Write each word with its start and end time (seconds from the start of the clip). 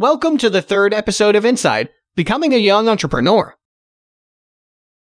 Welcome 0.00 0.38
to 0.38 0.48
the 0.48 0.62
third 0.62 0.94
episode 0.94 1.36
of 1.36 1.44
Inside 1.44 1.90
Becoming 2.14 2.54
a 2.54 2.56
Young 2.56 2.88
Entrepreneur. 2.88 3.54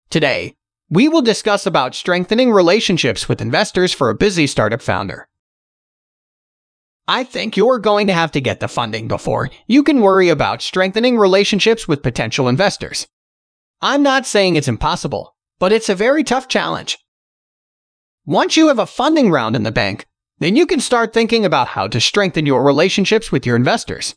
Today, 0.08 0.54
we 0.88 1.08
will 1.08 1.20
discuss 1.20 1.66
about 1.66 1.94
strengthening 1.94 2.50
relationships 2.50 3.28
with 3.28 3.42
investors 3.42 3.92
for 3.92 4.08
a 4.08 4.14
busy 4.14 4.46
startup 4.46 4.80
founder. 4.80 5.28
I 7.06 7.22
think 7.22 7.54
you're 7.54 7.78
going 7.78 8.06
to 8.06 8.14
have 8.14 8.32
to 8.32 8.40
get 8.40 8.60
the 8.60 8.66
funding 8.66 9.08
before 9.08 9.50
you 9.66 9.82
can 9.82 10.00
worry 10.00 10.30
about 10.30 10.62
strengthening 10.62 11.18
relationships 11.18 11.86
with 11.86 12.02
potential 12.02 12.48
investors. 12.48 13.06
I'm 13.82 14.02
not 14.02 14.24
saying 14.24 14.56
it's 14.56 14.68
impossible, 14.68 15.36
but 15.58 15.70
it's 15.70 15.90
a 15.90 15.94
very 15.94 16.24
tough 16.24 16.48
challenge. 16.48 16.96
Once 18.24 18.56
you 18.56 18.68
have 18.68 18.78
a 18.78 18.86
funding 18.86 19.30
round 19.30 19.54
in 19.54 19.64
the 19.64 19.70
bank, 19.70 20.06
then 20.38 20.56
you 20.56 20.64
can 20.64 20.80
start 20.80 21.12
thinking 21.12 21.44
about 21.44 21.68
how 21.68 21.88
to 21.88 22.00
strengthen 22.00 22.46
your 22.46 22.64
relationships 22.64 23.30
with 23.30 23.44
your 23.44 23.54
investors. 23.54 24.14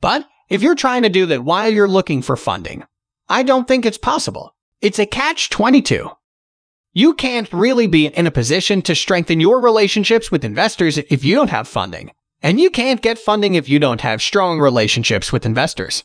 But 0.00 0.26
if 0.48 0.62
you're 0.62 0.74
trying 0.74 1.02
to 1.02 1.08
do 1.08 1.26
that 1.26 1.44
while 1.44 1.72
you're 1.72 1.88
looking 1.88 2.22
for 2.22 2.36
funding, 2.36 2.84
I 3.28 3.42
don't 3.42 3.68
think 3.68 3.84
it's 3.84 3.98
possible. 3.98 4.54
It's 4.80 4.98
a 4.98 5.06
catch 5.06 5.50
22. 5.50 6.10
You 6.92 7.14
can't 7.14 7.52
really 7.52 7.86
be 7.86 8.06
in 8.06 8.26
a 8.26 8.30
position 8.30 8.82
to 8.82 8.94
strengthen 8.94 9.40
your 9.40 9.60
relationships 9.60 10.30
with 10.30 10.44
investors 10.44 10.98
if 10.98 11.24
you 11.24 11.34
don't 11.34 11.50
have 11.50 11.68
funding. 11.68 12.12
And 12.40 12.60
you 12.60 12.70
can't 12.70 13.02
get 13.02 13.18
funding 13.18 13.54
if 13.54 13.68
you 13.68 13.78
don't 13.78 14.00
have 14.00 14.22
strong 14.22 14.60
relationships 14.60 15.32
with 15.32 15.44
investors. 15.44 16.04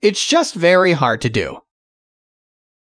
It's 0.00 0.24
just 0.24 0.54
very 0.54 0.92
hard 0.92 1.20
to 1.22 1.28
do. 1.28 1.58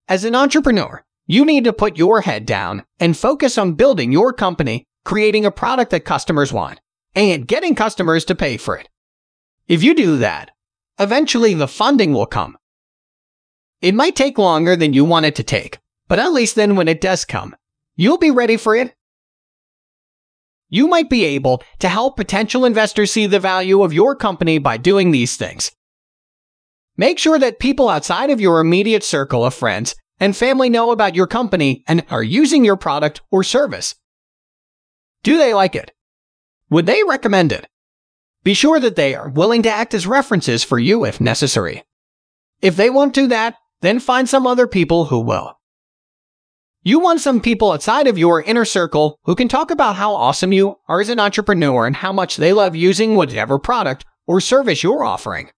As 0.08 0.24
an 0.24 0.36
entrepreneur, 0.36 1.04
you 1.28 1.44
need 1.44 1.64
to 1.66 1.74
put 1.74 1.98
your 1.98 2.22
head 2.22 2.46
down 2.46 2.86
and 3.00 3.18
focus 3.18 3.58
on 3.58 3.74
building 3.74 4.12
your 4.12 4.32
company, 4.32 4.86
creating 5.04 5.46
a 5.46 5.52
product 5.52 5.92
that 5.92 6.06
customers 6.06 6.54
want, 6.54 6.80
and 7.14 7.48
getting 7.48 7.76
customers 7.76 8.26
to 8.26 8.36
pay 8.36 8.58
for 8.58 8.78
it. 8.78 8.88
If 9.70 9.84
you 9.84 9.94
do 9.94 10.18
that, 10.18 10.50
eventually 11.00 11.54
the 11.54 11.68
funding 11.68 12.12
will 12.12 12.26
come. 12.26 12.58
It 13.82 13.94
might 13.94 14.16
take 14.16 14.40
longer 14.40 14.76
than 14.76 14.94
you 14.94 15.06
want 15.06 15.28
it 15.28 15.36
to 15.36 15.44
take, 15.44 15.78
but 16.08 16.18
at 16.18 16.34
least 16.34 16.56
then 16.56 16.76
when 16.76 16.88
it 16.88 17.00
does 17.00 17.24
come, 17.24 17.56
you'll 17.96 18.18
be 18.18 18.32
ready 18.32 18.58
for 18.58 18.76
it. 18.76 18.96
You 20.70 20.88
might 20.88 21.08
be 21.08 21.24
able 21.24 21.62
to 21.80 21.88
help 21.88 22.18
potential 22.18 22.66
investors 22.66 23.12
see 23.12 23.28
the 23.28 23.40
value 23.40 23.84
of 23.84 23.94
your 23.94 24.16
company 24.16 24.58
by 24.58 24.78
doing 24.78 25.12
these 25.12 25.38
things. 25.38 25.72
Make 26.98 27.20
sure 27.20 27.38
that 27.38 27.60
people 27.60 27.90
outside 27.90 28.32
of 28.32 28.42
your 28.42 28.60
immediate 28.60 29.04
circle 29.04 29.46
of 29.46 29.54
friends 29.54 29.96
and 30.20 30.36
family 30.36 30.70
know 30.70 30.90
about 30.90 31.16
your 31.16 31.28
company 31.28 31.84
and 31.88 32.04
are 32.10 32.24
using 32.24 32.66
your 32.66 32.76
product 32.76 33.22
or 33.30 33.44
service. 33.44 33.94
Do 35.22 35.38
they 35.38 35.54
like 35.54 35.76
it? 35.76 35.92
Would 36.72 36.88
they 36.88 37.04
recommend 37.08 37.52
it? 37.52 37.68
Be 38.44 38.54
sure 38.54 38.80
that 38.80 38.96
they 38.96 39.16
are 39.16 39.30
willing 39.30 39.64
to 39.64 39.70
act 39.70 39.94
as 39.94 40.08
references 40.08 40.64
for 40.64 40.80
you 40.80 41.06
if 41.06 41.20
necessary. 41.20 41.84
If 42.62 42.76
they 42.76 42.90
won't 42.90 43.14
do 43.14 43.28
that, 43.28 43.56
then 43.82 44.00
find 44.00 44.28
some 44.28 44.48
other 44.48 44.68
people 44.68 45.06
who 45.06 45.20
will. 45.20 45.58
You 46.82 47.00
want 47.00 47.20
some 47.20 47.42
people 47.42 47.74
outside 47.74 48.08
of 48.08 48.18
your 48.18 48.42
inner 48.42 48.64
circle 48.64 49.20
who 49.26 49.36
can 49.36 49.50
talk 49.50 49.70
about 49.70 49.98
how 49.98 50.16
awesome 50.16 50.54
you 50.54 50.78
are 50.88 51.02
as 51.02 51.10
an 51.10 51.20
entrepreneur 51.20 51.86
and 51.86 51.98
how 51.98 52.14
much 52.14 52.38
they 52.38 52.54
love 52.54 52.76
using 52.76 53.16
whatever 53.16 53.60
product 53.60 54.06
or 54.26 54.40
service 54.40 54.82
you're 54.82 55.04
offering. 55.04 55.52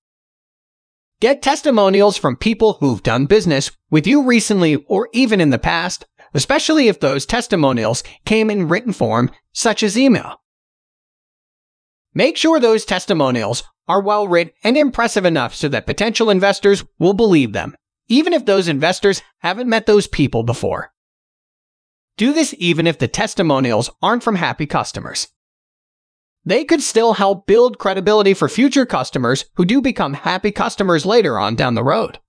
Get 1.19 1.43
testimonials 1.43 2.17
from 2.17 2.35
people 2.35 2.73
who've 2.79 3.03
done 3.03 3.27
business 3.27 3.69
with 3.91 4.07
you 4.07 4.23
recently 4.23 4.77
or 4.87 5.09
even 5.13 5.39
in 5.39 5.51
the 5.51 5.59
past, 5.59 6.05
especially 6.33 6.87
if 6.87 6.99
those 6.99 7.27
testimonials 7.27 8.03
came 8.25 8.49
in 8.49 8.67
written 8.67 8.91
form, 8.91 9.29
such 9.53 9.83
as 9.83 9.95
email. 9.95 10.41
Make 12.13 12.35
sure 12.35 12.59
those 12.59 12.83
testimonials 12.83 13.63
are 13.87 14.01
well 14.01 14.27
written 14.27 14.53
and 14.63 14.77
impressive 14.77 15.25
enough 15.25 15.55
so 15.55 15.69
that 15.69 15.85
potential 15.85 16.29
investors 16.29 16.83
will 16.99 17.13
believe 17.13 17.53
them, 17.53 17.75
even 18.07 18.33
if 18.33 18.45
those 18.45 18.67
investors 18.67 19.21
haven't 19.39 19.69
met 19.69 19.85
those 19.85 20.07
people 20.07 20.43
before. 20.43 20.91
Do 22.17 22.33
this 22.33 22.53
even 22.57 22.85
if 22.85 22.99
the 22.99 23.07
testimonials 23.07 23.89
aren't 24.01 24.23
from 24.23 24.35
happy 24.35 24.65
customers. 24.65 25.29
They 26.43 26.65
could 26.65 26.81
still 26.81 27.13
help 27.13 27.47
build 27.47 27.77
credibility 27.77 28.33
for 28.33 28.49
future 28.49 28.85
customers 28.85 29.45
who 29.55 29.65
do 29.65 29.81
become 29.81 30.13
happy 30.13 30.51
customers 30.51 31.05
later 31.05 31.39
on 31.39 31.55
down 31.55 31.75
the 31.75 31.83
road. 31.83 32.19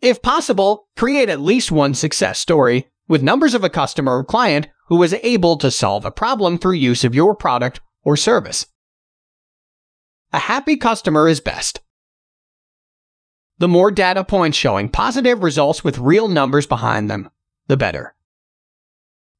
If 0.00 0.22
possible, 0.22 0.88
create 0.96 1.28
at 1.28 1.40
least 1.40 1.72
one 1.72 1.94
success 1.94 2.38
story 2.38 2.90
with 3.08 3.22
numbers 3.22 3.54
of 3.54 3.64
a 3.64 3.70
customer 3.70 4.18
or 4.18 4.24
client 4.24 4.68
who 4.88 4.96
was 4.96 5.14
able 5.14 5.56
to 5.58 5.70
solve 5.70 6.04
a 6.04 6.10
problem 6.10 6.56
through 6.58 6.74
use 6.74 7.04
of 7.04 7.14
your 7.14 7.34
product 7.34 7.80
or 8.04 8.16
service. 8.16 8.66
A 10.32 10.38
happy 10.38 10.76
customer 10.76 11.28
is 11.28 11.40
best. 11.40 11.80
The 13.58 13.68
more 13.68 13.90
data 13.90 14.24
points 14.24 14.58
showing 14.58 14.88
positive 14.88 15.42
results 15.42 15.84
with 15.84 15.98
real 15.98 16.28
numbers 16.28 16.66
behind 16.66 17.08
them, 17.08 17.30
the 17.68 17.76
better. 17.76 18.14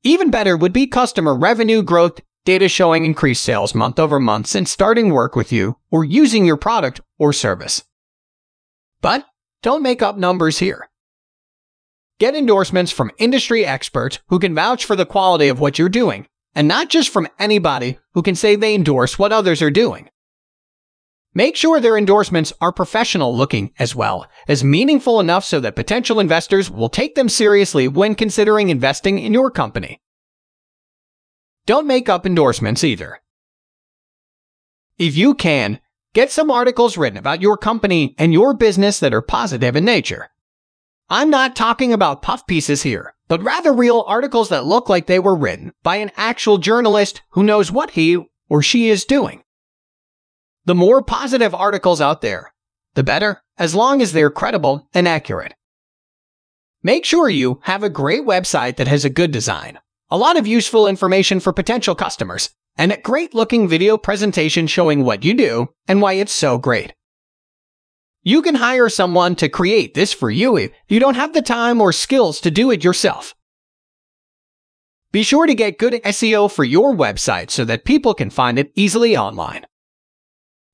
Even 0.03 0.31
better 0.31 0.57
would 0.57 0.73
be 0.73 0.87
customer 0.87 1.35
revenue 1.35 1.83
growth 1.83 2.21
data 2.45 2.69
showing 2.69 3.05
increased 3.05 3.43
sales 3.43 3.75
month 3.75 3.99
over 3.99 4.21
month 4.21 4.47
since 4.47 4.71
starting 4.71 5.11
work 5.11 5.35
with 5.35 5.51
you 5.51 5.77
or 5.91 6.05
using 6.05 6.45
your 6.45 6.57
product 6.57 7.01
or 7.19 7.33
service. 7.33 7.85
But 9.01 9.27
don't 9.63 9.83
make 9.83 10.03
up 10.03 10.17
numbers 10.17 10.59
here. 10.59 10.89
Get 12.21 12.37
endorsements 12.37 12.93
from 12.93 13.11
industry 13.19 13.67
experts 13.67 14.21
who 14.29 14.39
can 14.39 14.55
vouch 14.55 14.85
for 14.85 14.95
the 14.95 15.07
quality 15.07 15.49
of 15.49 15.59
what 15.59 15.79
you're 15.79 15.89
doing 15.89 16.27
and 16.55 16.69
not 16.69 16.89
just 16.89 17.09
from 17.09 17.29
anybody 17.39 17.99
who 18.13 18.23
can 18.23 18.35
say 18.35 18.57
they 18.57 18.75
endorse 18.75 19.19
what 19.19 19.33
others 19.33 19.61
are 19.61 19.71
doing. 19.71 20.09
Make 21.37 21.57
sure 21.57 21.81
their 21.81 21.99
endorsements 21.99 22.53
are 22.61 22.73
professional 22.73 23.37
looking 23.37 23.73
as 23.79 23.95
well 23.95 24.27
as 24.47 24.63
meaningful 24.63 25.19
enough 25.19 25.45
so 25.45 25.59
that 25.61 25.75
potential 25.75 26.21
investors 26.21 26.71
will 26.71 26.89
take 26.89 27.17
them 27.17 27.29
seriously 27.29 27.89
when 27.89 28.15
considering 28.15 28.69
investing 28.69 29.19
in 29.19 29.33
your 29.33 29.51
company. 29.51 30.01
Don't 31.67 31.89
make 31.89 32.09
up 32.09 32.25
endorsements 32.25 32.85
either. 32.85 33.21
If 34.97 35.17
you 35.17 35.35
can, 35.35 35.81
get 36.13 36.31
some 36.31 36.53
articles 36.53 36.97
written 36.97 37.19
about 37.19 37.43
your 37.43 37.57
company 37.57 38.15
and 38.17 38.33
your 38.33 38.55
business 38.55 39.01
that 39.01 39.13
are 39.13 39.23
positive 39.23 39.75
in 39.75 39.85
nature. 39.85 40.31
I'm 41.11 41.31
not 41.31 41.57
talking 41.57 41.93
about 41.93 42.23
puff 42.23 42.47
pieces 42.47 42.83
here 42.83 43.14
but 43.29 43.43
rather 43.43 43.73
real 43.73 44.05
articles 44.07 44.49
that 44.49 44.67
look 44.67 44.89
like 44.89 45.07
they 45.07 45.19
were 45.19 45.37
written 45.37 45.73
by 45.83 45.97
an 45.97 46.11
actual 46.17 46.59
journalist 46.59 47.23
who 47.31 47.43
knows 47.43 47.73
what 47.73 47.91
he 47.91 48.19
or 48.49 48.62
she 48.62 48.89
is 48.89 49.05
doing. 49.05 49.43
The 50.67 50.75
more 50.75 51.03
positive 51.03 51.55
articles 51.55 52.01
out 52.01 52.21
there, 52.21 52.53
the 52.95 53.03
better, 53.03 53.43
as 53.59 53.75
long 53.75 54.01
as 54.03 54.12
they're 54.12 54.31
credible 54.31 54.89
and 54.95 55.07
accurate. 55.07 55.55
Make 56.83 57.05
sure 57.05 57.29
you 57.29 57.61
have 57.65 57.83
a 57.83 57.91
great 57.91 58.23
website 58.23 58.77
that 58.77 58.89
has 58.89 59.05
a 59.05 59.11
good 59.11 59.31
design, 59.31 59.79
a 60.11 60.19
lot 60.19 60.37
of 60.37 60.47
useful 60.47 60.87
information 60.87 61.41
for 61.41 61.53
potential 61.53 61.95
customers, 61.95 62.51
and 62.77 62.93
a 62.93 63.01
great 63.01 63.35
looking 63.35 63.69
video 63.69 63.97
presentation 63.97 64.67
showing 64.67 65.05
what 65.05 65.25
you 65.25 65.35
do 65.35 65.69
and 65.89 66.03
why 66.03 66.15
it's 66.15 66.33
so 66.33 66.59
great. 66.59 66.93
You 68.27 68.41
can 68.41 68.55
hire 68.55 68.89
someone 68.89 69.37
to 69.37 69.51
create 69.51 69.93
this 69.93 70.15
for 70.15 70.31
you 70.31 70.57
if 70.57 70.73
you 70.89 70.99
don't 70.99 71.15
have 71.15 71.35
the 71.35 71.43
time 71.43 71.83
or 71.83 71.93
skills 71.93 72.41
to 72.41 72.51
do 72.51 72.71
it 72.71 72.83
yourself. 72.83 73.35
Be 75.12 75.23
sure 75.23 75.47
to 75.47 75.55
get 75.55 75.79
good 75.79 75.93
SEO 76.03 76.51
for 76.51 76.65
your 76.65 76.95
website 76.95 77.51
so 77.51 77.67
that 77.67 77.85
people 77.85 78.15
can 78.15 78.31
find 78.31 78.59
it 78.59 78.73
easily 78.75 79.15
online. 79.15 79.67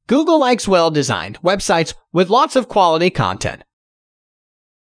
Google 0.06 0.38
likes 0.38 0.68
well 0.68 0.92
designed 0.92 1.42
websites 1.42 1.92
with 2.12 2.30
lots 2.30 2.54
of 2.54 2.68
quality 2.68 3.10
content. 3.10 3.64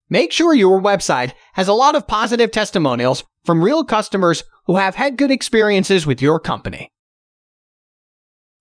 Make 0.10 0.34
sure 0.34 0.54
your 0.54 0.82
website 0.82 1.32
has 1.54 1.70
a 1.70 1.74
lot 1.74 1.96
of 1.96 2.06
positive 2.06 2.52
testimonials 2.52 3.24
from 3.46 3.64
real 3.64 3.86
customers 3.86 4.44
who 4.66 4.76
have 4.76 4.96
had 4.96 5.18
good 5.18 5.32
experiences 5.32 6.06
with 6.06 6.22
your 6.22 6.38
company. 6.38 6.92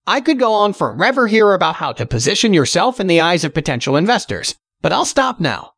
I 0.08 0.20
could 0.20 0.38
go 0.38 0.52
on 0.52 0.72
forever 0.72 1.26
here 1.26 1.52
about 1.52 1.76
how 1.76 1.92
to 1.94 2.06
position 2.06 2.54
yourself 2.54 3.00
in 3.00 3.08
the 3.08 3.20
eyes 3.20 3.42
of 3.42 3.54
potential 3.54 3.96
investors, 3.96 4.54
but 4.80 4.92
I'll 4.92 5.04
stop 5.04 5.40
now. 5.40 5.72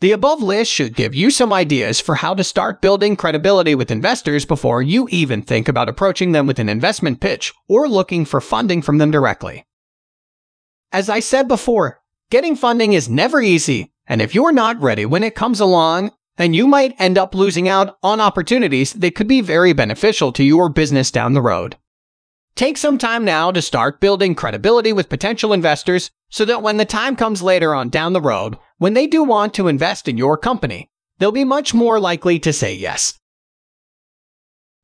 The 0.00 0.12
above 0.12 0.42
list 0.42 0.72
should 0.72 0.96
give 0.96 1.14
you 1.14 1.30
some 1.30 1.52
ideas 1.52 2.00
for 2.00 2.16
how 2.16 2.34
to 2.34 2.42
start 2.42 2.82
building 2.82 3.16
credibility 3.16 3.74
with 3.74 3.92
investors 3.92 4.44
before 4.44 4.82
you 4.82 5.06
even 5.10 5.40
think 5.40 5.68
about 5.68 5.88
approaching 5.88 6.32
them 6.32 6.46
with 6.46 6.58
an 6.58 6.68
investment 6.68 7.20
pitch 7.20 7.54
or 7.68 7.88
looking 7.88 8.24
for 8.24 8.40
funding 8.40 8.82
from 8.82 8.98
them 8.98 9.12
directly. 9.12 9.64
As 10.92 11.08
I 11.08 11.20
said 11.20 11.46
before, 11.46 12.00
getting 12.30 12.56
funding 12.56 12.92
is 12.92 13.08
never 13.08 13.40
easy, 13.40 13.92
and 14.06 14.20
if 14.20 14.34
you're 14.34 14.52
not 14.52 14.82
ready 14.82 15.06
when 15.06 15.22
it 15.22 15.34
comes 15.34 15.60
along, 15.60 16.10
then 16.36 16.52
you 16.52 16.66
might 16.66 17.00
end 17.00 17.16
up 17.16 17.34
losing 17.34 17.68
out 17.68 17.96
on 18.02 18.20
opportunities 18.20 18.92
that 18.94 19.14
could 19.14 19.28
be 19.28 19.40
very 19.40 19.72
beneficial 19.72 20.32
to 20.32 20.44
your 20.44 20.68
business 20.68 21.10
down 21.10 21.32
the 21.32 21.40
road. 21.40 21.76
Take 22.56 22.76
some 22.78 22.96
time 22.96 23.24
now 23.24 23.52
to 23.52 23.60
start 23.60 24.00
building 24.00 24.34
credibility 24.34 24.94
with 24.94 25.10
potential 25.10 25.52
investors 25.52 26.10
so 26.30 26.46
that 26.46 26.62
when 26.62 26.78
the 26.78 26.86
time 26.86 27.14
comes 27.14 27.42
later 27.42 27.74
on 27.74 27.90
down 27.90 28.14
the 28.14 28.20
road, 28.20 28.56
when 28.78 28.94
they 28.94 29.06
do 29.06 29.22
want 29.22 29.52
to 29.54 29.68
invest 29.68 30.08
in 30.08 30.16
your 30.16 30.38
company, 30.38 30.90
they'll 31.18 31.32
be 31.32 31.44
much 31.44 31.74
more 31.74 32.00
likely 32.00 32.38
to 32.38 32.54
say 32.54 32.74
yes. 32.74 33.20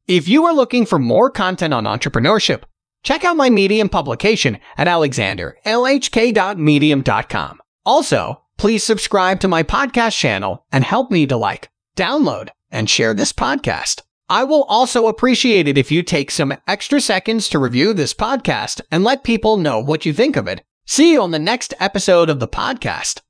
If 0.06 0.28
you 0.28 0.44
are 0.44 0.52
looking 0.52 0.84
for 0.84 0.98
more 0.98 1.30
content 1.30 1.72
on 1.72 1.84
entrepreneurship, 1.84 2.64
check 3.02 3.24
out 3.24 3.38
my 3.38 3.48
Medium 3.48 3.88
publication 3.88 4.58
at 4.76 4.86
alexanderlhk.medium.com. 4.86 7.60
Also, 7.86 8.42
please 8.58 8.84
subscribe 8.84 9.40
to 9.40 9.48
my 9.48 9.62
podcast 9.62 10.19
channel 10.19 10.66
and 10.70 10.84
help 10.84 11.10
me 11.10 11.26
to 11.26 11.38
like, 11.38 11.70
download, 11.96 12.50
and 12.70 12.90
share 12.90 13.14
this 13.14 13.32
podcast. 13.32 14.02
I 14.32 14.44
will 14.44 14.62
also 14.62 15.08
appreciate 15.08 15.69
it 15.69 15.76
if 15.76 15.93
you 15.93 16.02
take 16.02 16.31
some 16.31 16.56
extra 16.67 17.02
seconds 17.02 17.50
to 17.50 17.58
review 17.58 17.93
this 17.93 18.14
podcast 18.14 18.81
and 18.90 19.05
let 19.05 19.25
people 19.25 19.58
know 19.58 19.79
what 19.79 20.06
you 20.06 20.14
think 20.14 20.37
of 20.37 20.49
it. 20.49 20.64
See 20.87 21.12
you 21.12 21.20
on 21.20 21.32
the 21.32 21.38
next 21.38 21.75
episode 21.79 22.31
of 22.31 22.40
the 22.40 22.49
podcast. 22.49 23.20